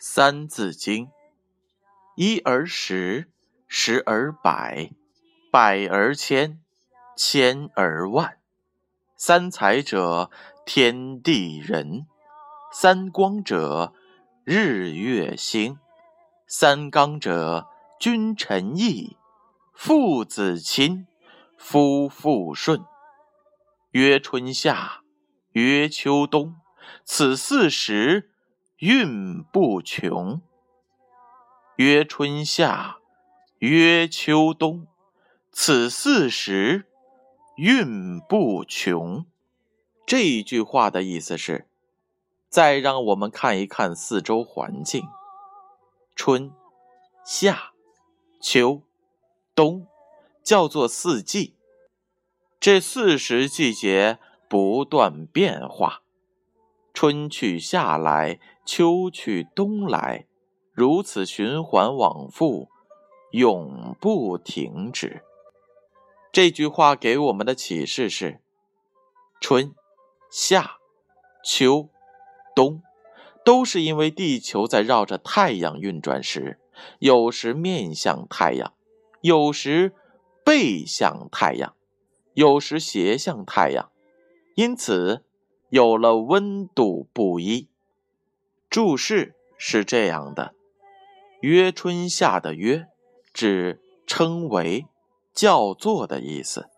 [0.00, 1.10] 三字经：
[2.14, 3.28] 一而十，
[3.66, 4.92] 十而百，
[5.50, 6.60] 百而千，
[7.16, 8.38] 千而万。
[9.16, 10.30] 三才者，
[10.64, 12.06] 天地人；
[12.72, 13.92] 三光者，
[14.44, 15.78] 日月星；
[16.46, 17.66] 三纲者，
[17.98, 19.16] 君臣义，
[19.74, 21.08] 父子亲，
[21.56, 22.84] 夫妇顺。
[23.90, 25.00] 曰春夏，
[25.54, 26.54] 曰秋冬，
[27.04, 28.30] 此四时。
[28.78, 30.40] 运不穷，
[31.78, 32.98] 曰春夏，
[33.58, 34.86] 曰秋冬，
[35.50, 36.86] 此四时
[37.56, 39.26] 运不穷。
[40.06, 41.66] 这一句话的意思是：
[42.48, 45.08] 再让我们看一看四周环境，
[46.14, 46.52] 春、
[47.24, 47.72] 夏、
[48.40, 48.82] 秋、
[49.56, 49.88] 冬，
[50.44, 51.56] 叫做四季。
[52.60, 56.02] 这四时季节不断变化。
[56.94, 58.40] 春去夏来，
[58.70, 60.26] 秋去冬来，
[60.74, 62.68] 如此循环往复，
[63.30, 65.22] 永不停止。
[66.30, 68.42] 这句话给我们的启示是：
[69.40, 69.74] 春、
[70.30, 70.76] 夏、
[71.42, 71.88] 秋、
[72.54, 72.82] 冬，
[73.42, 76.60] 都是因为地球在绕着太阳运转时，
[76.98, 78.74] 有时面向太阳，
[79.22, 79.94] 有时
[80.44, 81.74] 背向太阳，
[82.34, 83.90] 有时斜向太阳，
[84.56, 85.24] 因此。
[85.70, 87.68] 有了温度不一，
[88.78, 90.54] 注释是这样的
[91.42, 92.86] ：“曰春夏”的“曰”
[93.34, 94.86] 指称为、
[95.34, 96.68] 叫做的意思。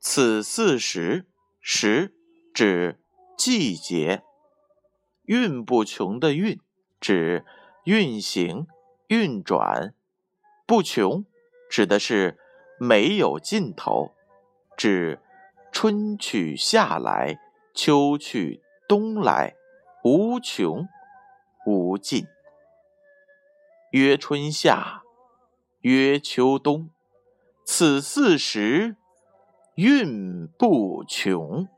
[0.00, 1.24] 此四时，
[1.60, 2.12] 时
[2.52, 2.98] 指
[3.38, 4.24] 季节。
[5.22, 6.58] 运不穷的“运”
[7.00, 7.44] 指
[7.84, 8.66] 运行、
[9.06, 9.94] 运转，
[10.66, 11.24] 不穷
[11.70, 12.36] 指的是
[12.80, 14.12] 没有尽头，
[14.76, 15.20] 指
[15.70, 17.38] 春去夏来。
[17.72, 19.54] 秋去冬来，
[20.02, 20.88] 无穷
[21.66, 22.26] 无尽。
[23.92, 25.02] 曰春夏
[25.82, 26.88] 曰秋冬
[27.64, 28.96] 此四时
[29.74, 31.68] 运不穷。